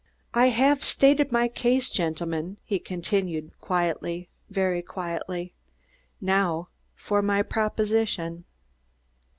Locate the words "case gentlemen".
1.47-2.57